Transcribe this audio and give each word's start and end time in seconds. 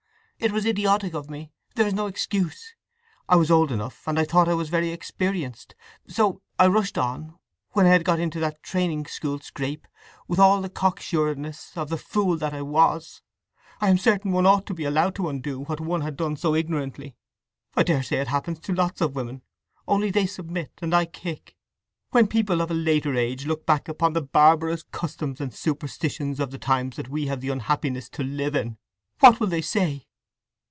It 0.43 0.51
was 0.51 0.65
idiotic 0.65 1.13
of 1.13 1.29
me—there 1.29 1.85
is 1.85 1.93
no 1.93 2.07
excuse. 2.07 2.73
I 3.29 3.35
was 3.35 3.51
old 3.51 3.71
enough, 3.71 4.07
and 4.07 4.17
I 4.17 4.25
thought 4.25 4.49
I 4.49 4.55
was 4.55 4.69
very 4.69 4.89
experienced. 4.89 5.75
So 6.07 6.41
I 6.57 6.65
rushed 6.65 6.97
on, 6.97 7.37
when 7.73 7.85
I 7.85 7.89
had 7.89 8.03
got 8.03 8.19
into 8.19 8.39
that 8.39 8.63
training 8.63 9.05
school 9.05 9.37
scrape, 9.37 9.85
with 10.27 10.39
all 10.39 10.59
the 10.59 10.67
cock 10.69 10.99
sureness 10.99 11.77
of 11.77 11.89
the 11.89 11.97
fool 11.99 12.37
that 12.37 12.55
I 12.55 12.63
was!… 12.63 13.21
I 13.81 13.89
am 13.91 13.99
certain 13.99 14.31
one 14.31 14.47
ought 14.47 14.65
to 14.65 14.73
be 14.73 14.83
allowed 14.83 15.13
to 15.17 15.29
undo 15.29 15.59
what 15.59 15.79
one 15.79 16.01
had 16.01 16.15
done 16.17 16.35
so 16.35 16.55
ignorantly! 16.55 17.15
I 17.75 17.83
daresay 17.83 18.17
it 18.17 18.29
happens 18.29 18.57
to 18.61 18.73
lots 18.73 18.99
of 18.99 19.13
women, 19.15 19.43
only 19.87 20.09
they 20.09 20.25
submit, 20.25 20.71
and 20.81 20.91
I 20.95 21.05
kick… 21.05 21.55
When 22.09 22.25
people 22.25 22.61
of 22.61 22.71
a 22.71 22.73
later 22.73 23.13
age 23.13 23.45
look 23.45 23.67
back 23.67 23.87
upon 23.87 24.13
the 24.13 24.23
barbarous 24.23 24.81
customs 24.91 25.39
and 25.39 25.53
superstitions 25.53 26.39
of 26.39 26.49
the 26.49 26.57
times 26.57 26.95
that 26.95 27.09
we 27.09 27.27
have 27.27 27.41
the 27.41 27.49
unhappiness 27.49 28.09
to 28.09 28.23
live 28.23 28.55
in, 28.55 28.79
what 29.19 29.39
will 29.39 29.45
they 29.45 29.61
say!" 29.61 30.07